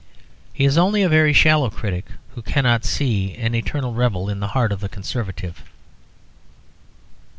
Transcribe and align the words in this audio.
He 0.51 0.65
is 0.65 0.79
only 0.79 1.03
a 1.03 1.09
very 1.09 1.31
shallow 1.31 1.69
critic 1.69 2.07
who 2.33 2.41
cannot 2.41 2.85
see 2.85 3.35
an 3.35 3.53
eternal 3.53 3.93
rebel 3.93 4.29
in 4.29 4.39
the 4.39 4.47
heart 4.57 4.71
of 4.71 4.79
the 4.79 4.89
Conservative. 4.89 5.61